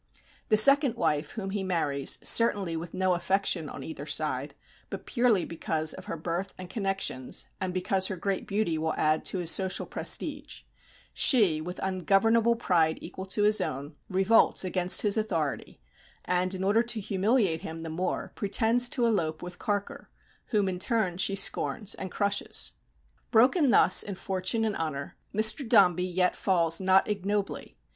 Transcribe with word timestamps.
The 0.49 0.57
second 0.57 0.95
wife, 0.95 1.33
whom 1.33 1.51
he 1.51 1.61
marries, 1.63 2.17
certainly 2.23 2.75
with 2.75 2.91
no 2.91 3.13
affection 3.13 3.69
on 3.69 3.83
either 3.83 4.07
side, 4.07 4.55
but 4.89 5.05
purely 5.05 5.45
because 5.45 5.93
of 5.93 6.05
her 6.05 6.17
birth 6.17 6.55
and 6.57 6.67
connections, 6.71 7.45
and 7.59 7.71
because 7.71 8.07
her 8.07 8.15
great 8.15 8.47
beauty 8.47 8.79
will 8.79 8.95
add 8.95 9.23
to 9.25 9.37
his 9.37 9.51
social 9.51 9.85
prestige 9.85 10.61
she, 11.13 11.61
with 11.61 11.79
ungovernable 11.83 12.55
pride 12.55 12.97
equal 12.99 13.27
to 13.27 13.43
his 13.43 13.61
own, 13.61 13.95
revolts 14.09 14.63
against 14.63 15.03
his 15.03 15.17
authority, 15.17 15.79
and, 16.25 16.55
in 16.55 16.63
order 16.63 16.81
to 16.81 16.99
humiliate 16.99 17.61
him 17.61 17.83
the 17.83 17.87
more, 17.87 18.31
pretends 18.33 18.89
to 18.89 19.05
elope 19.05 19.43
with 19.43 19.59
Carker, 19.59 20.09
whom 20.47 20.67
in 20.67 20.79
turn 20.79 21.17
she 21.17 21.35
scorns 21.35 21.93
and 21.93 22.09
crushes. 22.09 22.71
Broken 23.29 23.69
thus 23.69 24.01
in 24.01 24.15
fortune 24.15 24.65
and 24.65 24.75
honour, 24.77 25.15
Mr. 25.31 25.69
Dombey 25.69 26.05
yet 26.05 26.35
falls 26.35 26.79
not 26.79 27.07
ignobly. 27.07 27.77